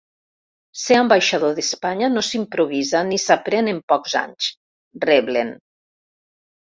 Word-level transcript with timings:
Ser 0.83 0.95
ambaixador 1.01 1.51
d’Espanya 1.59 2.09
no 2.15 2.23
s’improvisa 2.29 3.03
ni 3.11 3.21
s’aprèn 3.25 3.69
en 3.75 3.85
pocs 3.93 4.19
anys, 4.25 4.49
reblen. 5.09 5.57